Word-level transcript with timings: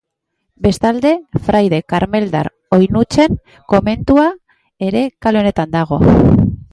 Bestalde, 0.65 1.11
Fraide 1.49 1.79
Karmeldar 1.93 2.49
Oinutsen 2.77 3.37
komentua 3.73 4.25
ere 4.89 5.07
kale 5.27 5.41
honetan 5.43 5.77
dago. 5.81 6.01